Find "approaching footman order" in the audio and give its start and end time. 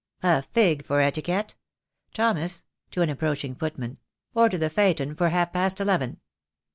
3.11-4.57